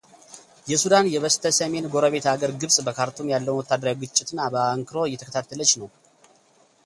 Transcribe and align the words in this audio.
የሱዳን 0.69 1.07
የበስተሰሜን 1.15 1.89
ጎረቤት 1.93 2.25
አገር 2.33 2.51
ግብጽ 2.61 2.77
በካርቱም 2.87 3.31
ያለውን 3.33 3.59
ወታደራዊ 3.59 3.97
ግጭትን 4.03 4.39
በአንክሮ 4.55 4.97
እየተከታተለች 5.09 5.73
ነው። 5.83 5.89